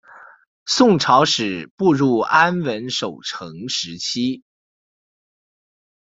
[0.65, 4.41] 宋朝始步入安稳守成时期。